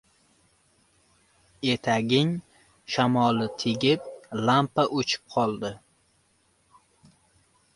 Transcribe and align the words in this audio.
Etagining 1.73 2.31
shamoli 2.93 3.45
tegib 3.63 4.01
lampa 4.49 4.83
о‘chib 5.01 5.23
qoldi. 5.35 5.73